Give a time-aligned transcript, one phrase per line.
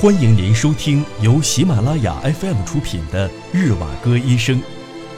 [0.00, 4.58] 欢迎您收听由喜马拉雅 FM 出品的《日瓦戈医生》，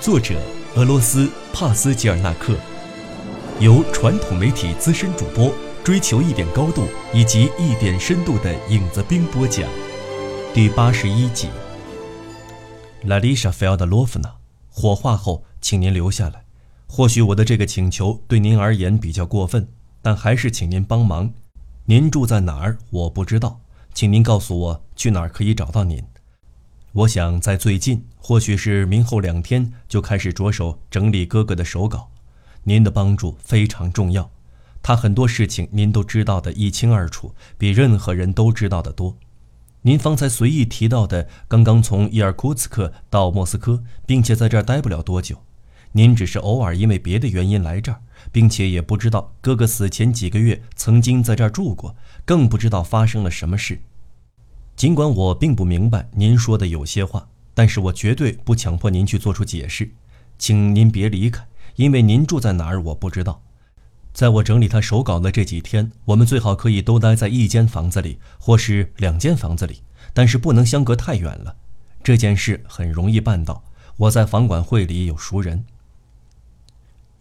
[0.00, 0.42] 作者
[0.74, 2.56] 俄罗斯帕斯吉尔纳克，
[3.60, 9.70] 由传统媒体资深主播追求一点高度以及一点深度的影子兵播讲，
[10.52, 11.46] 第八十一集。
[13.04, 14.34] 拉丽莎·菲奥德洛夫娜，
[14.68, 16.42] 火化后，请您留下来。
[16.88, 19.68] 或许我的这个请求对您而言比较过分，
[20.02, 21.32] 但还是请您帮忙。
[21.84, 22.78] 您住在哪儿？
[22.90, 23.60] 我不知道。
[23.94, 26.02] 请您告诉我去哪儿可以找到您。
[26.92, 32.10] 我想在最近，或许是明后两天，就开始着手整理哥哥的手稿。
[32.64, 34.30] 您的帮助非常重要，
[34.82, 39.16] 他很多事情您都知道的一清二楚，比任何人都知道的多。
[39.82, 45.38] 您方才随意提到的，刚刚从伊尔库茨克到莫斯科，并且在这儿待不了多久。
[45.92, 48.00] 您只是偶尔因为别的原因来这儿，
[48.30, 53.80] 并且也不知道哥哥死前几个月曾经在这儿住过，更不知道发生了什么事。
[54.76, 59.90] 尽管我并不明白您说的有些话，但是我绝对不强迫您去做出解释。
[60.38, 63.42] 请您别离开，因为您住在哪儿我不知道。
[64.12, 71.56] 在我整理他手稿的这几天，我们最好可以都待在一间房子里，或是两间房子里，但是不能相隔太远了。
[72.02, 73.62] 这件事很容易办到，
[73.96, 75.64] 我在房管会里有熟人。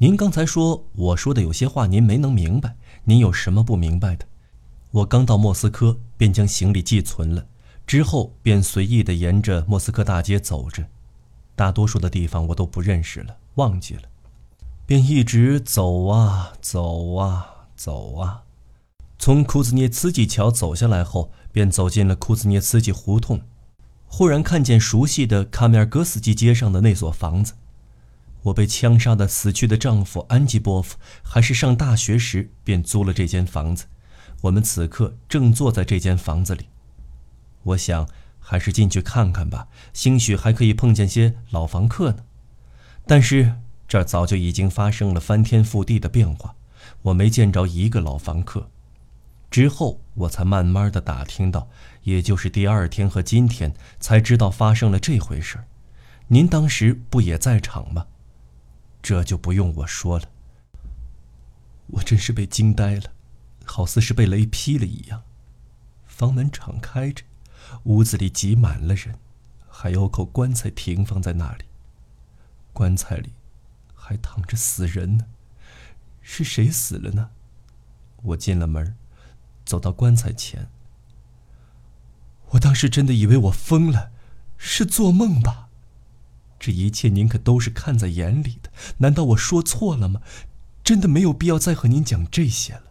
[0.01, 4.25] 您刚才说我说的有些话您没能明白，您有什么不明白的？
[4.89, 7.45] 我刚到莫斯科便将行李寄存了，
[7.85, 10.87] 之后便随意的沿着莫斯科大街走着，
[11.55, 14.01] 大多数的地方我都不认识了，忘记了，
[14.87, 18.41] 便一直走啊走啊走啊，
[19.19, 23.39] 从库兹涅茨基桥走下来后，便走进了库兹涅茨基胡同，
[24.07, 27.53] 忽然看见熟悉的卡米尔戈斯基街上的那所房子。
[28.43, 33.85] 我被枪杀的死去的丈夫安吉波夫，还是上大学时便租了这间房子。
[34.41, 36.67] 我们此刻正坐在这间房子里。
[37.63, 42.23] 我想还是进去看看吧，兴许还可以碰见些老房客呢。
[43.05, 43.55] 但是
[43.87, 46.55] 这儿早就已经发生了翻天覆地的变化，
[47.03, 48.69] 我没见着一个老房客。
[49.51, 51.67] 之后我才慢慢的打听到，
[52.03, 55.59] 也就是第二天和今天才知道发生了这回事。
[56.29, 58.07] 您当时不也在场吗？
[59.01, 60.29] 这就不用我说了。
[61.87, 63.11] 我真是被惊呆了，
[63.65, 65.23] 好似是被雷劈了一样。
[66.05, 67.23] 房门敞开着，
[67.83, 69.15] 屋子里挤满了人，
[69.67, 71.65] 还有口棺材停放在那里。
[72.73, 73.33] 棺材里
[73.93, 75.25] 还躺着死人呢。
[76.21, 77.31] 是谁死了呢？
[78.21, 78.95] 我进了门，
[79.65, 80.69] 走到棺材前。
[82.51, 84.11] 我当时真的以为我疯了，
[84.57, 85.69] 是做梦吧？
[86.61, 90.21] 这一切您可都是看在眼里的，难道我说错了吗？
[90.83, 92.83] 真的没有必要再和您讲这些了。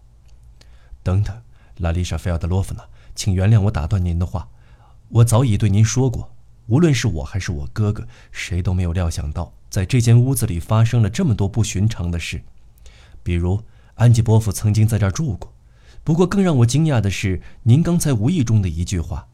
[1.05, 1.41] 等等，
[1.77, 2.83] 拉丽莎·菲奥德洛夫娜，
[3.15, 4.49] 请原谅我打断您的话。
[5.11, 6.35] 我早已对您说过，
[6.67, 12.43] 无论是我还是我哥哥，谁都没有料想到，在这间屋子里发生了这么多不寻常的事。
[13.23, 13.63] 比如，
[13.95, 15.55] 安吉波夫曾经在这儿住过。
[16.03, 19.29] 不过，更让我惊讶的是，您刚才无意中的一句话。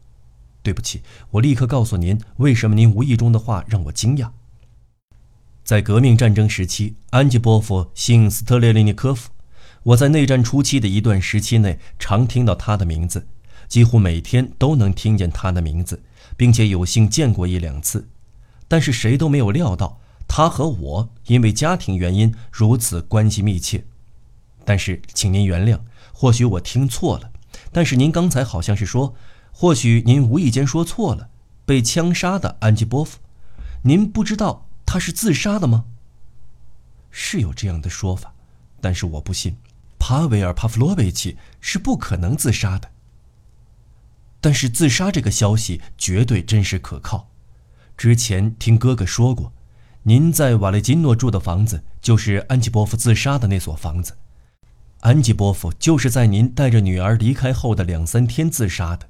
[0.67, 1.01] 对不起，
[1.31, 4.31] 我立刻告诉您，为什么您无意中的话让我惊讶。
[5.63, 9.29] 在革命战争时期，安吉波夫姓斯特列利尼科夫。
[9.83, 13.25] 我在内战初期的一段时期内，常听到他的名字，
[13.69, 16.03] 几乎每天都能听见他的名字，
[16.35, 18.09] 并且有幸见过一两次。
[18.67, 23.85] 但是谁都没有料到，他和我因为家庭原因如此关系密切。
[24.65, 25.79] 但是，请您原谅，
[26.11, 27.31] 或许我听错了。
[27.71, 29.15] 但是您刚才好像是说。
[29.59, 31.31] 或许您无意间说错了，
[31.65, 33.17] 被枪杀的安吉波夫，
[33.81, 35.85] 您不知道他是自杀的吗？
[37.09, 38.35] 是有这样的说法，
[38.79, 39.57] 但是我不信，
[39.97, 42.91] 帕维尔·帕夫洛维奇是不可能自杀的。
[44.39, 47.27] 但是自杀这个消息绝对真实可靠，
[47.97, 49.51] 之前听哥哥说过，
[50.03, 54.15] 您在瓦雷金诺住的房子就是安吉波夫自杀的那所房子，
[54.99, 59.09] 安吉波夫就是在您带着女儿离开后的两三天自杀的。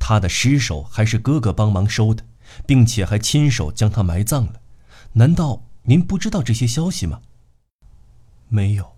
[0.00, 2.24] 他的尸首还是哥哥帮忙收的，
[2.66, 4.60] 并且还亲手将他埋葬了。
[5.12, 7.20] 难道您不知道这些消息吗？
[8.48, 8.96] 没有，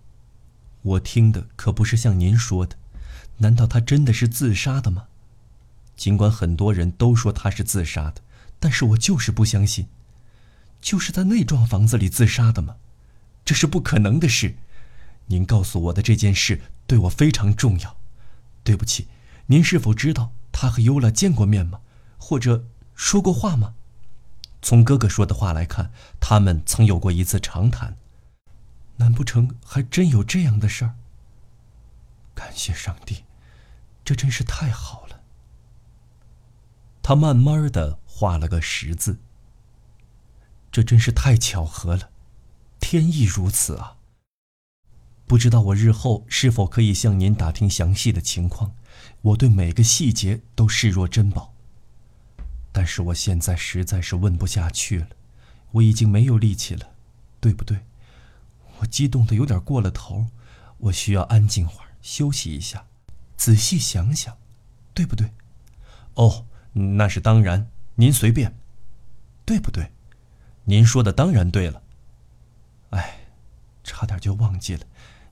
[0.81, 2.77] 我听的可不是像您说的。
[3.37, 5.05] 难道他真的是自杀的吗？
[5.95, 8.21] 尽管很多人都说他是自杀的，
[8.59, 9.87] 但是我就是不相信。
[10.81, 12.77] 就是在那幢房子里自杀的吗？
[13.45, 14.55] 这是不可能的事。
[15.27, 17.97] 您告诉我的这件事对我非常重要。
[18.63, 19.07] 对不起，
[19.47, 20.31] 您是否知道？
[20.53, 21.81] 他和尤拉见过面吗？
[22.17, 22.63] 或者
[22.95, 23.73] 说过话吗？
[24.61, 25.91] 从哥哥说的话来看，
[26.21, 27.97] 他们曾有过一次长谈。
[28.95, 30.95] 难不成还真有这样的事儿？
[32.33, 33.25] 感谢上帝，
[34.05, 35.19] 这真是太好了。
[37.01, 39.19] 他慢慢的画了个十字。
[40.71, 42.09] 这真是太巧合了，
[42.79, 43.97] 天意如此啊！
[45.27, 48.75] 不知道我日后是否可以向您打听详细的情况，
[49.23, 51.53] 我对每个细节都视若珍宝。
[52.71, 55.09] 但是我现在实在是问不下去了，
[55.71, 56.91] 我已经没有力气了，
[57.39, 57.85] 对不对？
[58.79, 60.27] 我激动的有点过了头，
[60.77, 62.85] 我需要安静会儿，休息一下，
[63.37, 64.37] 仔细想想，
[64.93, 65.31] 对不对？
[66.15, 68.57] 哦，那是当然，您随便，
[69.45, 69.91] 对不对？
[70.65, 71.83] 您说的当然对了。
[72.89, 73.19] 哎，
[73.83, 74.85] 差点就忘记了，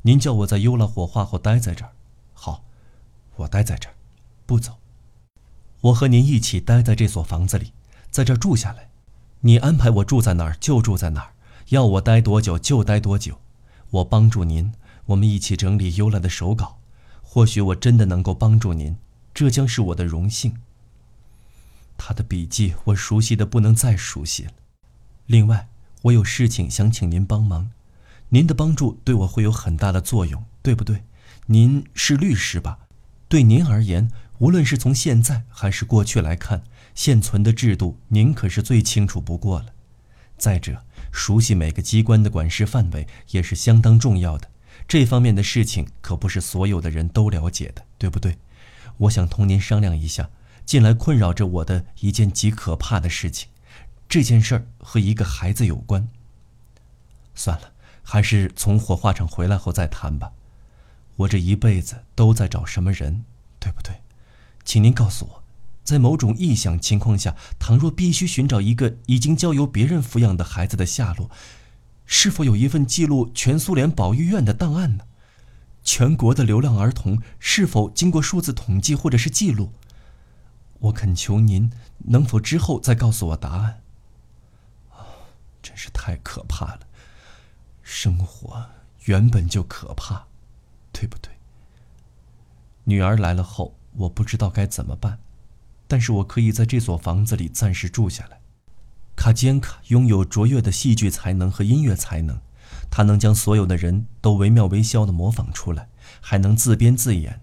[0.03, 1.91] 您叫我在优拉火化后待在这儿，
[3.35, 3.95] 我待在这儿，
[4.45, 4.77] 不走。
[5.81, 7.73] 我和您一起待在这所房子里，
[8.09, 8.89] 在这儿住下来。
[9.41, 11.33] 你安排我住在哪儿就住在哪儿，
[11.69, 13.39] 要我待多久就待多久。
[13.89, 14.73] 我帮助您，
[15.07, 16.77] 我们一起整理优拉的手稿。
[17.23, 18.97] 或许我真的能够帮助您，
[19.33, 20.57] 这将是我的荣幸。
[21.97, 24.51] 他的笔记我熟悉的不能再熟悉了。
[25.25, 25.69] 另外，
[26.03, 27.71] 我有事情想请您帮忙，
[28.29, 31.03] 您的帮助对我会有很大的作用，对不对？
[31.47, 32.79] 您是律师吧？
[33.31, 34.11] 对您而言。
[34.39, 36.63] 无论是从现在还是过去来看，
[36.93, 39.67] 现存的制度您可是最清楚不过了。
[40.37, 40.83] 再者，
[41.13, 44.49] 熟悉每个机关的管事范围也是相当重要的。
[44.85, 48.37] 这方面的事情可不是所有的人都了解的，对不对？
[48.97, 50.29] 我想同您商量一下，
[50.65, 53.47] 近来困扰着我的一件极可怕的事情。
[54.09, 56.09] 这件事儿和一个孩子有关。
[57.33, 57.71] 算了，
[58.03, 60.33] 还是从火化场回来后再谈吧。
[61.21, 63.23] 我这一辈子都在找什么人，
[63.59, 64.01] 对不对？
[64.63, 65.43] 请您告诉我，
[65.83, 71.29] 在某种异想情况下，倘若必须寻找一个已经交由别人抚养的孩子的下落，
[72.05, 75.05] 是否有一份记录全苏联保育院的档案呢？
[75.83, 79.73] 全国的流浪儿童是否经过数字统计或者是记录？
[80.79, 83.81] 我恳求您能否之后再告诉我答案。
[85.61, 86.81] 真是太可怕了！
[87.83, 88.65] 生活
[89.05, 90.25] 原本就可怕，
[90.91, 91.31] 对不对？
[92.85, 93.75] 女儿来了后。
[93.93, 95.19] 我不知道该怎么办，
[95.85, 98.39] 但是我可以在这所房子里暂时住下来。
[99.17, 102.39] 卡坚卡拥有卓越的戏剧才能和音乐才能，
[102.89, 105.89] 他能将所有的人都惟妙惟肖地模仿出来，
[106.21, 107.41] 还能自编自演。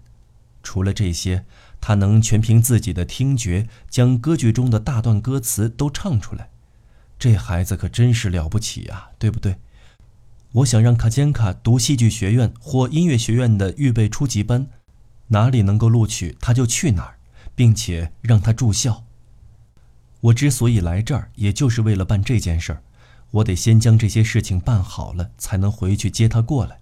[0.63, 1.45] 除了这些，
[1.79, 6.49] 他能全凭自己的听觉将歌剧中的大段歌词都唱出来。
[7.19, 9.59] 这孩子可真是了不起啊，对不对？
[10.53, 14.67] 我想让卡坚卡读戏剧学院或音乐学院的预备初级班。
[15.27, 17.19] 哪里能够录取他就去哪儿，
[17.53, 19.05] 并且让他住校。
[20.21, 22.81] 我之所以来这儿，也就是为了办这件事儿。
[23.29, 26.79] 我得先将这些事情办好了，才能回去接他过来。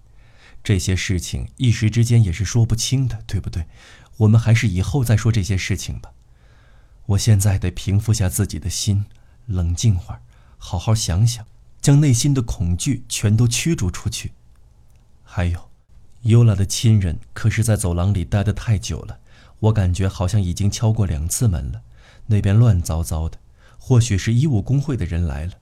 [0.64, 3.66] 这些事情一时之间也是说不清的，对不对？
[4.18, 6.14] 我们还是以后再说这些事情吧。
[7.08, 9.06] 我现在得平复下自己的心，
[9.46, 10.22] 冷静会儿，
[10.58, 11.46] 好好想想，
[11.82, 14.34] 将内心的恐惧全都驱逐出去。
[15.24, 15.68] 还有。
[16.24, 19.20] 尤拉的亲人可是在走廊里待得太久了，
[19.60, 21.84] 我感觉好像已经敲过两次门了，
[22.26, 23.38] 那边乱糟糟的，
[23.78, 25.54] 或许是医务工会的人来了。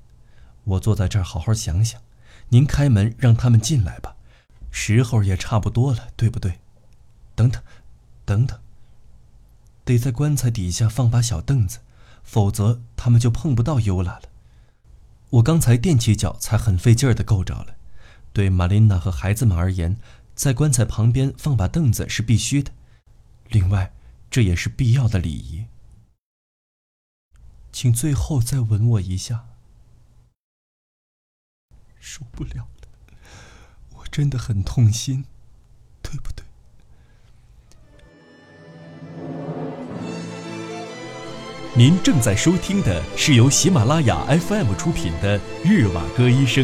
[0.63, 2.01] 我坐在这儿好好想想，
[2.49, 4.15] 您开门让他们进来吧，
[4.71, 6.59] 时候也差不多了，对不对？
[7.35, 7.61] 等等，
[8.23, 8.57] 等等，
[9.83, 11.79] 得在棺材底下放把小凳子，
[12.23, 14.23] 否则他们就碰不到尤拉了。
[15.35, 17.75] 我刚才踮起脚才很费劲儿的够着了，
[18.31, 19.97] 对玛琳娜和孩子们而言。
[20.33, 22.71] 在棺材旁边放把凳子是必须的，
[23.47, 23.93] 另外，
[24.29, 25.65] 这也是必要的礼仪。
[27.71, 29.45] 请最后再吻我一下。
[31.99, 33.17] 受不了了，
[33.95, 35.25] 我真的很痛心，
[36.01, 36.44] 对不对？
[41.77, 46.63] 您正在收听的是由喜马拉雅 FM 出品的《日瓦戈医生》。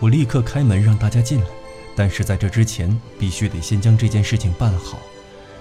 [0.00, 1.46] 我立刻开门让大家进来，
[1.94, 4.98] 但是在这之前必须得先将这件事情办好。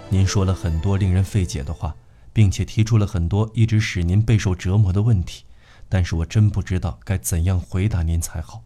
[0.08, 1.94] 您说了很多令人费解的话，
[2.32, 5.44] 并且提出了很多一直使您备受折磨的问题，
[5.90, 8.64] 但是我真不知道该怎样回答您才好。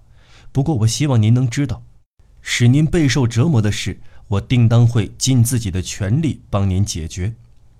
[0.51, 1.81] 不过我希望您能知道，
[2.49, 3.99] 使您备受折磨的事，
[4.29, 7.33] 我定当会尽自己的全力帮您解决。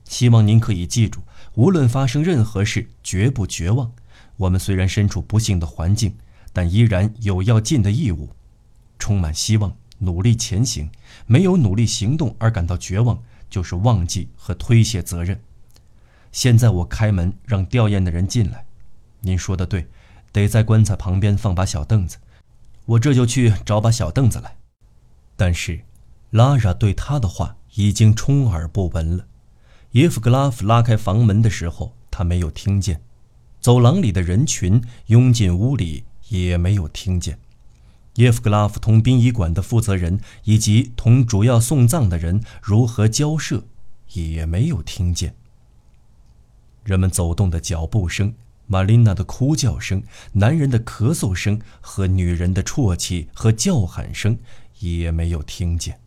[0.04, 1.22] 希望您可以记住，
[1.54, 3.94] 无论发生任何事，绝不绝望。
[4.36, 6.14] 我们虽然身处不幸的环境。
[6.54, 8.30] 但依然有要尽的义务，
[8.98, 10.90] 充满希望，努力前行。
[11.28, 15.40] 没有努力行动而感到绝望，就是忘记和推卸责任。
[16.32, 18.66] 现在我开门让吊唁的人进来。
[19.22, 19.88] 您说的对，
[20.32, 22.18] 得在棺材旁边放把小凳子。
[22.86, 24.57] 我这就去找把小凳子来。
[25.38, 25.80] 但是，
[26.32, 29.26] 拉拉对他的话已经充耳不闻了。
[29.92, 32.98] 耶夫格拉夫拉开房门的时候，他没有听见；
[33.62, 37.40] 走廊里的人群拥进屋里，也没有听见。
[38.16, 43.64] 耶夫格拉夫同殡仪馆的负责人以及同主要送葬的人如何交涉，
[44.14, 45.36] 也没有听见。
[46.84, 48.34] 人们走动的脚步声、
[48.66, 50.02] 玛琳娜的哭叫声、
[50.34, 54.40] 男人的咳嗽声和女人的啜泣和叫喊声，
[54.80, 56.00] 也没有听见。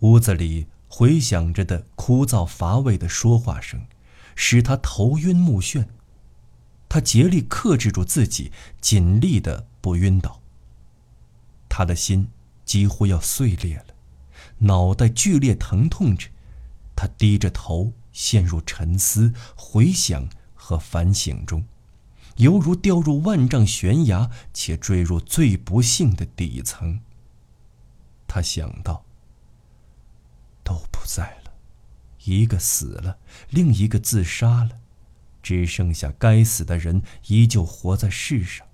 [0.00, 3.86] 屋子里回响着的枯燥乏味的说话声，
[4.34, 5.86] 使他头晕目眩。
[6.88, 10.40] 他竭力克制住自己，尽力的不晕倒。
[11.68, 12.28] 他的心
[12.64, 13.86] 几乎要碎裂了，
[14.58, 16.28] 脑袋剧烈疼痛着，
[16.94, 17.92] 他低着头。
[18.14, 21.64] 陷入沉思、回想和反省中，
[22.36, 27.00] 犹如掉入万丈悬崖，且坠入最不幸的底层。
[28.26, 29.04] 他想到：
[30.62, 31.52] 都不在了，
[32.24, 33.18] 一个死了，
[33.50, 34.80] 另一个自杀了，
[35.42, 38.66] 只剩下该死的人依旧活在世上。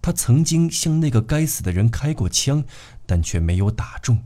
[0.00, 2.64] 他曾经向那个该死的人开过枪，
[3.06, 4.22] 但却没有打中。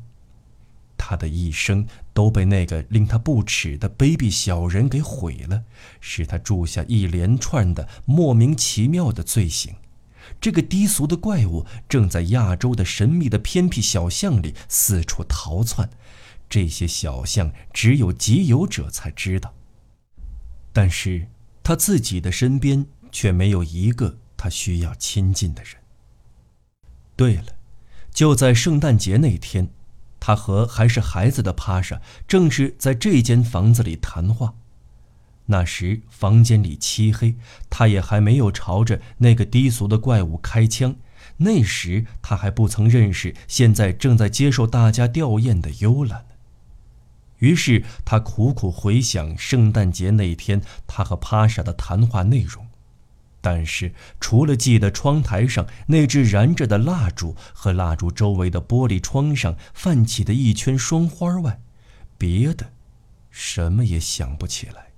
[0.96, 1.86] 他的一生
[2.18, 5.62] 都被那个令他不耻的卑鄙小人给毁了，
[6.00, 9.76] 使他铸下一连串的莫名其妙的罪行。
[10.40, 15.88] 这个低俗的怪物正在亚洲的神秘的偏僻小巷里四处逃窜，
[16.50, 19.54] 这些小巷只有集邮者才知道。
[20.72, 21.28] 但是
[21.62, 25.74] 他自己的身边却没有一个他需要亲近的人。
[27.14, 27.46] 对了，
[28.12, 29.68] 就在圣诞节那天。
[30.28, 34.52] 他和还是孩子的帕莎正是在这间房子里谈话。
[35.46, 37.36] 那时房间里漆黑，
[37.70, 40.96] 他也还没有朝着那个低俗的怪物开枪。
[41.38, 46.24] 那时他还不曾认识现在正在接受大家吊唁的尤拉呢。
[47.38, 52.67] 于是他苦苦回想圣诞节那天他和帕莎的谈话内容。
[53.40, 61.60] 但是，除了记得窗台上那只燃着的蜡烛和蜡烛周围的玻璃窗上泛起的一圈霜花外，
[62.18, 62.72] 别的
[63.30, 64.88] 什么也想不起来。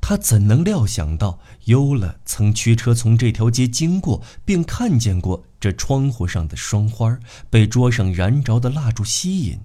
[0.00, 7.16] 他怎能料想到，尤拉曾驱车从这条街经过，并看见过这窗户上的霜花
[7.48, 9.60] 被桌上燃着的蜡烛吸引？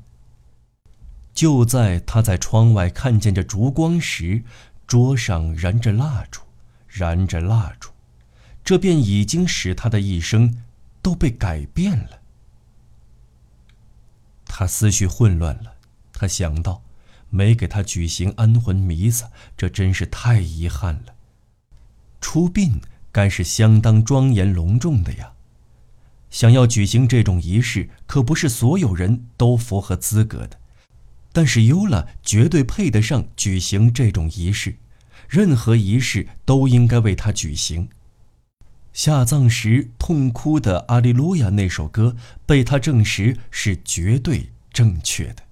[1.34, 4.44] 就在他在窗外看见这烛光时，
[4.86, 6.42] 桌上燃着蜡烛。
[6.88, 7.92] 燃着蜡烛，
[8.64, 10.64] 这便已经使他的一生
[11.02, 12.22] 都被改变了。
[14.46, 15.76] 他思绪混乱了，
[16.14, 16.82] 他想到，
[17.30, 21.14] 没给他举行安魂弥撒，这真是太遗憾了。
[22.20, 25.34] 出殡该是相当庄严隆重的呀，
[26.30, 30.60] 想要举行这种仪式，可不是所有人都符合资格的。
[31.32, 34.78] 但是尤拉绝对配得上举行这种仪式。
[35.28, 37.90] 任何仪式都应该为他举行。
[38.94, 42.16] 下葬时痛哭的《阿利路亚》那首歌
[42.46, 45.44] 被他证实是绝对正确的。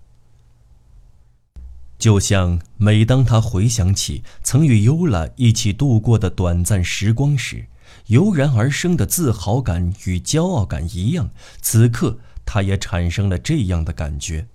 [2.00, 7.68] 就像每当他回想起曾与尤拉一起度过的短暂时光时，
[8.08, 11.30] 油然而生的自豪感与骄傲感一样，
[11.62, 14.48] 此刻他也产生了这样的感觉。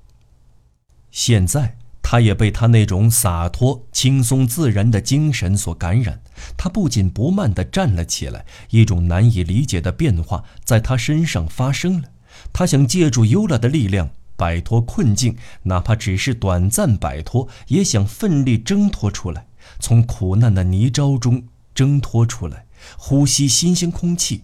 [1.11, 1.77] 现在。
[2.11, 6.21] 他也被他那种洒脱、轻松、自然的精神所感染。
[6.57, 12.09] 他不紧不慢地站了起来，一种难以理解的变化在他身上发生了。
[12.53, 19.47] 他想借助尤拉的力量摆脱困境，哪怕只是短暂摆脱，也想奋力挣脱出来，
[19.79, 22.67] 从苦难的泥沼中挣脱出来，
[22.99, 24.43] 呼吸新鲜空气，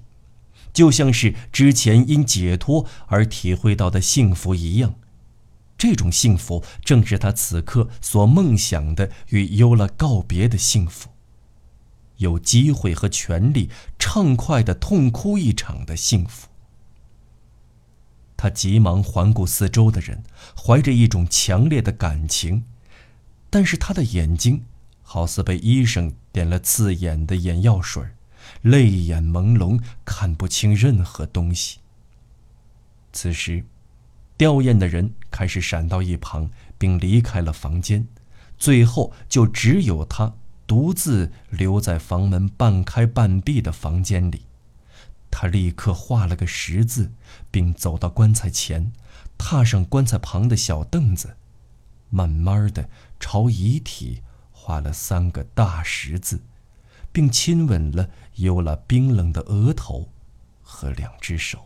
[0.73, 4.94] 就像是之前因解脱而体会到的幸福一样。
[5.78, 11.11] 这种幸福正是他此刻所梦想的与优拉告别的幸福，
[12.16, 13.68] 有机会和权利
[13.99, 16.49] 畅快的痛哭一场的幸福。
[18.38, 20.23] 他急忙环顾四周的人，
[20.56, 22.64] 怀着一种强烈的感情，
[23.50, 24.64] 但是他的眼睛
[25.02, 28.02] 好似被医生点了刺眼的眼药水，
[28.62, 31.80] 泪眼朦胧，看不清任何东西。
[33.12, 33.64] 此时。
[34.37, 38.07] 吊唁的人开始闪到一旁，并离开了房间，
[38.59, 40.35] 最后就只有他
[40.66, 44.43] 独自留在房门半开半闭的房间里。
[45.31, 47.12] 他立刻画了个十字，
[47.50, 48.93] 并走到棺材前，
[49.37, 51.37] 踏上棺材旁的小凳子，
[52.11, 52.88] 慢慢的
[53.19, 56.43] 朝遗体画了三个大十字，
[57.12, 60.11] 并亲吻了尤拉冰冷的额头
[60.62, 61.65] 和两只手。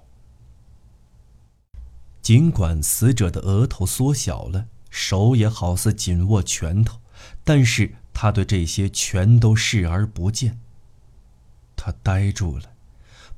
[2.22, 7.00] 尽管死者的额头缩小了，手也好似紧握拳头，
[7.42, 10.58] 但是他对这些全都视而不见。
[11.76, 12.72] 他呆住了，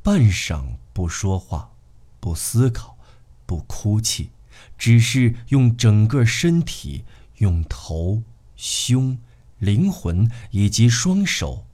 [0.02, 1.70] 半晌不说话，
[2.18, 2.98] 不思考，
[3.46, 4.30] 不哭泣，
[4.76, 7.04] 只是用整个身体，
[7.36, 8.22] 用头、
[8.56, 9.18] 胸、
[9.58, 11.66] 灵魂以及双手，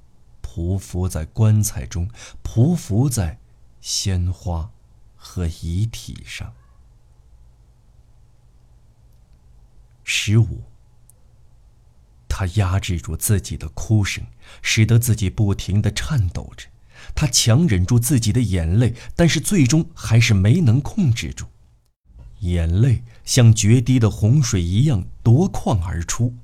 [0.42, 2.10] 匍匐在棺材中，
[2.44, 3.38] 匍匐在
[3.80, 4.70] 鲜花
[5.16, 6.52] 和遗体上。
[10.10, 10.62] 十五。
[12.28, 14.24] 他压制住自己的哭声，
[14.62, 16.66] 使得自己不停地颤抖着。
[17.14, 21.44] 他强忍住自己的眼泪，但是最终还是没能控制住，
[22.38, 26.34] 眼泪像决堤的洪水一样夺眶而出。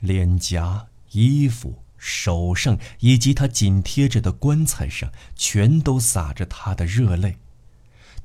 [0.00, 7.38] 脸颊、衣服、手上以及他紧贴着的棺材上，全都洒着他的热泪。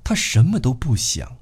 [0.03, 1.37] 他什么都不想。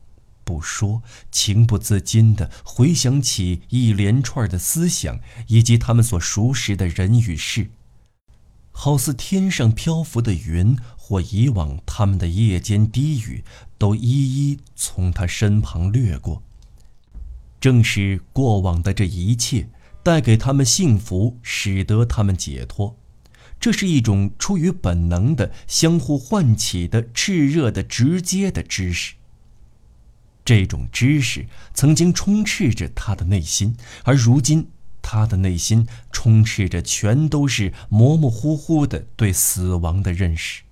[0.48, 7.70] 不说，情不自禁地回想起一连串的思想，以及他们所熟识的人与事，
[8.72, 13.44] 好似天上漂浮的云，或以往他们的夜间低语，
[13.78, 14.10] 都一
[14.50, 16.42] 一从他身旁掠过。
[17.60, 19.68] 正是过往的这一切，
[20.02, 22.96] 带给他们幸福，使得他们解脱。
[23.60, 29.16] 这是一种出于本能的、相互唤起的、炽热的、直接的知识。
[30.48, 33.76] 这种知识曾经充斥着他的内心，
[34.06, 34.70] 而如今
[35.02, 40.64] 他的内心充斥着全都是模模糊糊的对死亡的认识。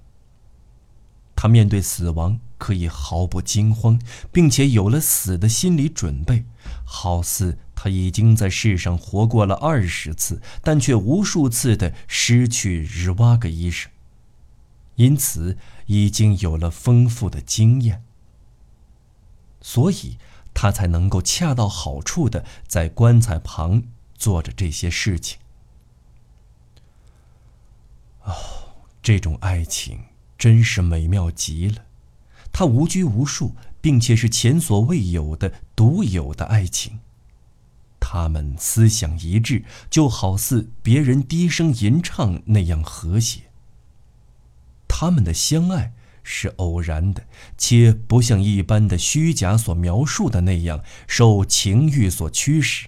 [1.36, 4.00] 他面对死亡可以毫不惊慌，
[4.32, 6.46] 并且有了死的心理准备，
[6.86, 13.92] 好似他已经在世上活过了二十次，但却无数次的失去日瓦格医生，
[14.96, 18.05] 因此已经有了丰富的经验。
[19.68, 20.20] 所以，
[20.54, 23.82] 他才能够恰到好处的在棺材旁
[24.16, 25.40] 做着这些事情。
[28.22, 28.32] 哦，
[29.02, 30.04] 这种爱情
[30.38, 31.86] 真是美妙极了，
[32.54, 37.00] 它无拘无束，并且是前所未有的、独有的爱情。
[38.00, 43.46] 他们思想一致，就好似别人低声吟唱那样和谐。
[44.88, 45.95] 他们的相爱。
[46.28, 52.88] 是偶然的，且不像一般的虚假所描述的那样受情欲所驱使。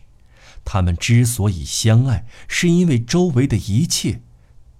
[0.65, 4.21] 他们之所以相爱，是因为周围的一切，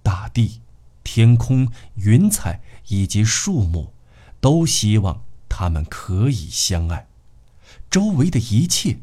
[0.02, 0.60] 大地、
[1.04, 3.92] 天空、云彩以及树木，
[4.40, 7.06] 都希望他们可以相爱。
[7.88, 8.98] 周围的一切，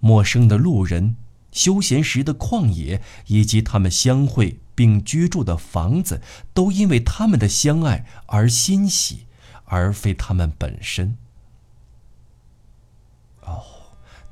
[0.00, 1.16] 陌生的路人。
[1.52, 6.20] 休闲时的旷野，以及他们相会并居住的房子，
[6.52, 9.26] 都因为他们的相爱而欣喜，
[9.64, 11.16] 而非他们本身。
[13.42, 13.62] 哦，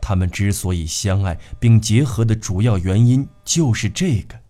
[0.00, 4.40] 他们之所以相爱并结合的主要原因就是这个。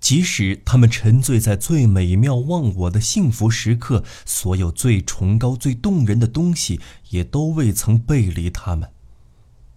[0.00, 8.90] 即使他们沉醉在最美妙忘我的幸福时刻，所有最崇高、最动人的东西也都未曾背离他们。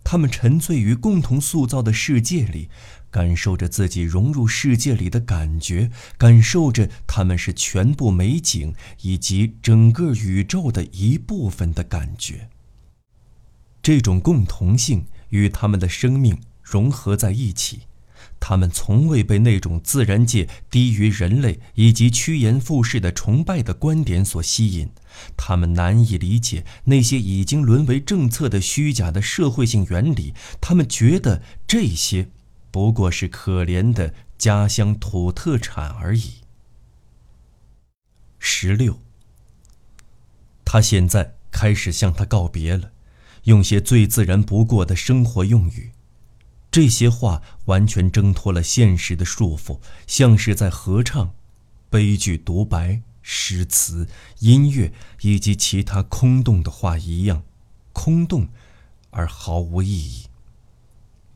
[0.04, 2.69] 他们沉醉于共同塑造的世界里，
[3.15, 12.49] 感受着自己融入世界里的感觉，感受着他们是全部美景以及整个宇宙的一部分的感觉。
[13.82, 17.84] 这种共同性与他们的生命融合在一起。
[18.38, 24.89] 他们从未被那种自然界低于人类以及趋炎附势的崇拜的观点所吸引，
[25.38, 32.28] 他们难以理解那些已经沦为政策的虚假的社会性原理，他们觉得这些
[32.76, 36.42] 不过是可怜的家乡土特产而已。
[38.38, 39.00] 十六，
[40.66, 42.92] 他现在开始向他告别了，
[43.44, 45.94] 用些最自然不过的生活用语。
[46.70, 51.34] 这些话完全挣脱了现实的束缚，像是在合唱、
[51.90, 54.10] 悲剧独白、诗词、
[54.40, 57.46] 音乐以及其他空洞的话一样，
[57.94, 58.50] 空洞
[59.12, 60.26] 而毫无意义。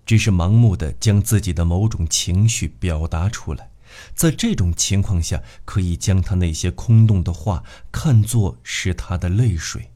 [0.09, 3.69] 只是盲目的将自己的某种情绪表达出来，
[4.15, 9.91] 在这种情况下，可以将他那些空洞的话看作是他的泪水，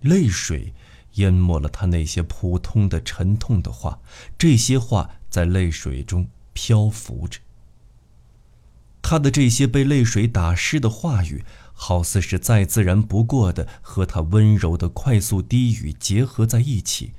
[0.00, 0.72] 泪水。
[1.16, 4.00] 淹没了他那些普通的沉痛的话，
[4.38, 7.40] 这些话在泪水中漂浮着。
[9.02, 11.44] 他的这些被泪水打湿的话语，
[11.74, 17.12] 好似是再自然不过的和他温柔的快速低语结合在一起，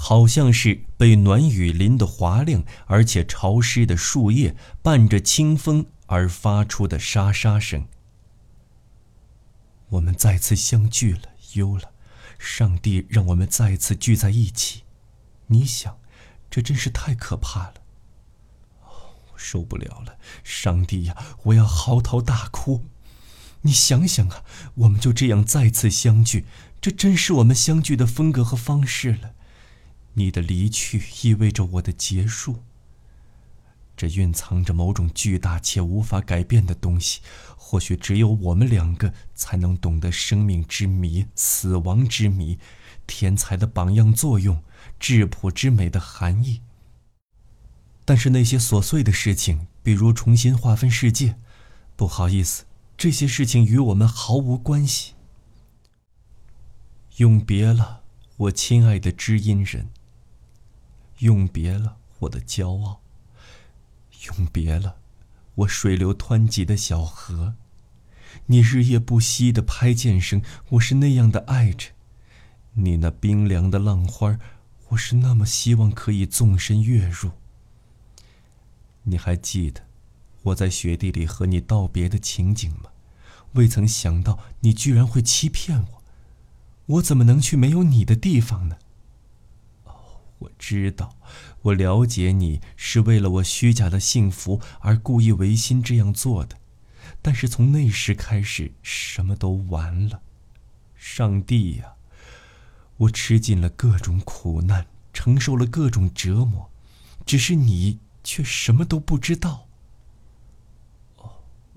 [0.00, 7.88] 好像是被暖雨淋得滑亮而且潮湿的树叶伴着清风而发出的沙沙声。
[9.88, 11.22] 我们再次相聚了，
[11.54, 11.90] 优了。
[12.38, 14.84] 上帝让我们再次聚在一起。
[15.48, 15.98] 你想，
[16.48, 17.74] 这真是太可怕了。
[18.80, 22.84] 我受不了了，上帝呀，我要嚎啕大哭。
[23.62, 24.44] 你想想啊，
[24.76, 26.46] 我们就这样再次相聚，
[26.80, 29.34] 这真是我们相聚的风格和方式了。
[30.18, 32.64] 你的离去意味着我的结束。
[33.96, 37.20] 这蕴藏着某种巨大且无法改变的东西，
[37.56, 42.58] 或许只有我们两个才能懂得生命之谜、死亡之谜、
[43.06, 44.62] 天才的榜样作用、
[45.00, 46.62] 质朴之美的含义。
[48.04, 51.36] 但是那些琐碎的事情，比如重新划分世界，
[51.96, 52.64] 不好意思，
[52.96, 55.14] 这些事情与我们毫无关系。
[57.16, 58.02] 永别了，
[58.36, 59.90] 我亲爱的知音人。
[61.20, 63.00] 永别了，我的骄傲。
[64.26, 64.96] 永别了，
[65.56, 67.54] 我水流湍急的小河。
[68.46, 71.92] 你日夜不息的拍剑声，我是那样的爱着；
[72.74, 74.38] 你那冰凉的浪花，
[74.88, 77.32] 我是那么希望可以纵身跃入。
[79.04, 79.82] 你还记得
[80.42, 82.90] 我在雪地里和你道别的情景吗？
[83.54, 86.02] 未曾想到你居然会欺骗我，
[86.86, 88.76] 我怎么能去没有你的地方呢？
[90.38, 91.16] 我知道，
[91.62, 96.56] 我了解你是为了我虚假的幸福而故意违心这样做的，
[97.20, 100.22] 但是从那时开始，什么都完了。
[100.94, 101.94] 上帝呀，
[102.98, 106.70] 我吃尽了各种苦难，承受了各种折磨，
[107.26, 109.66] 只是你却什么都不知道。
[111.16, 111.30] 哦，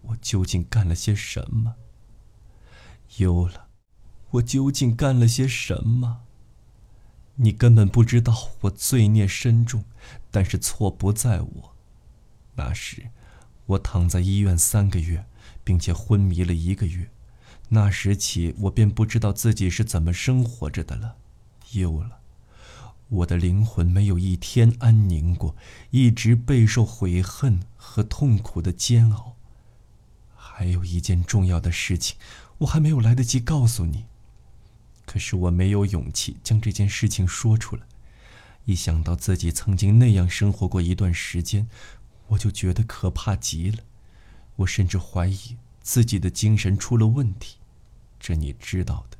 [0.04, 1.76] 我究竟干了些什么？
[3.17, 3.67] 有了，
[4.32, 6.21] 我究竟干了些什么？
[7.44, 9.84] 你根本不知道我罪孽深重，
[10.30, 11.76] 但是错不在我。
[12.54, 13.10] 那时，
[13.66, 15.26] 我躺在医院三个月，
[15.64, 17.10] 并且昏迷了一个月。
[17.70, 21.16] 那时起，我便不知道自己是怎么生活着的了。
[21.72, 22.20] 忧了，
[23.10, 25.56] 我的灵魂没有一天安宁过，
[25.90, 29.36] 一直备受悔恨和痛苦的煎熬。
[30.36, 32.18] 还有一件重要的事情，
[32.60, 34.06] 我还没有来得及告诉你。
[35.12, 37.82] 可是我没有勇气将这件事情说出来，
[38.63, 41.67] 一想到自己曾经那样生活过一段时间，
[42.28, 43.80] 我就觉得可怕极了。
[44.56, 47.58] 我甚至怀疑自己的精神出了问题，
[48.21, 49.17] 这你知道的。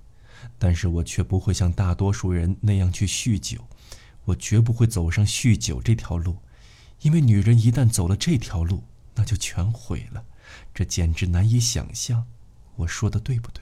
[0.58, 3.68] 但是我却不会像大多数人那样去酗酒，
[4.24, 6.38] 我绝不会走上酗酒这条路，
[7.02, 10.24] 因为女人一旦走了这条路，那就全毁了。
[10.74, 12.26] 这简直难以想象。
[12.78, 13.61] 我说的对不对？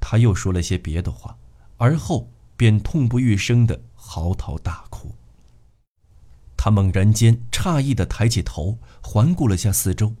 [0.00, 1.36] 他又说了些别的话，
[1.76, 5.14] 而后便痛不欲生的嚎啕大哭。
[6.56, 10.14] 他猛然间诧异的抬起头，环顾了下四周，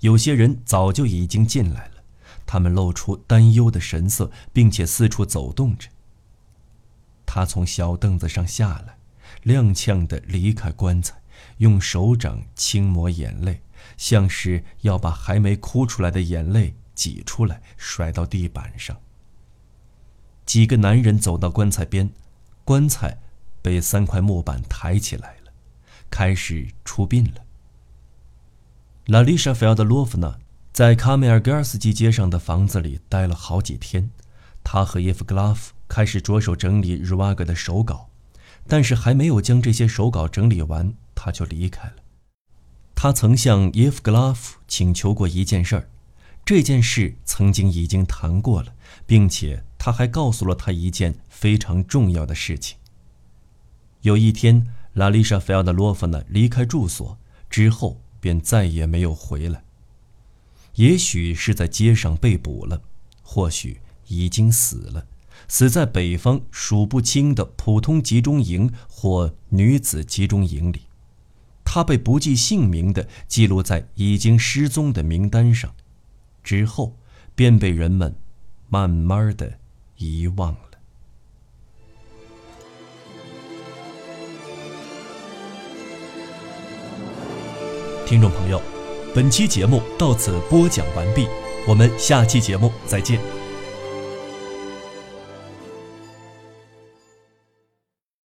[0.00, 2.02] 有些人早就已经进来了，
[2.46, 5.88] 他们露出担忧的神色，并且四处走动着。
[7.26, 8.98] 他从小凳子上下来，
[9.44, 11.20] 踉跄的离开棺材，
[11.58, 13.62] 用手掌轻抹眼泪，
[13.96, 18.98] 像是要把还没哭出来的眼泪挤出来，甩到地板上。
[20.48, 22.08] 几个男人走到棺材边，
[22.64, 23.18] 棺材
[23.60, 25.52] 被三块木板抬起来了，
[26.10, 27.44] 开始出殡了。
[29.04, 30.38] 拉丽莎·菲奥德洛夫娜
[30.72, 34.08] 在卡梅尔格尔斯基街上的房子里待了好几天，
[34.64, 38.08] 他和耶夫格拉夫开始着手整理日瓦格的手稿，
[38.66, 41.96] 但是还没有将这些手稿整理完，他就离开了。
[42.94, 45.90] 他曾向耶夫格拉夫请求过一件事儿，
[46.46, 48.72] 这件事曾经已经谈过了，
[49.08, 49.64] 并且。
[49.80, 52.76] 他还告诉了他一件非常重要的事情。
[54.02, 57.16] 有一天，拉丽莎·菲奥德洛夫娜离开住所
[57.48, 59.62] 之后，便再也没有回来。
[60.74, 62.82] 也许是在街上被捕了，
[63.22, 65.06] 或许已经死了，
[65.46, 70.82] 死在北方数不清的普通集中营或女子集中营里。
[71.64, 75.72] 他被不计姓名的记录在已经失踪的名单上，
[76.42, 76.96] 之后
[77.34, 78.14] 便被人们
[78.68, 79.58] 慢慢的。
[80.00, 80.58] 遗忘了。
[88.06, 88.62] 听众朋友，
[89.12, 91.26] 本期节目到此播讲完毕，
[91.66, 93.37] 我们下期节目再见。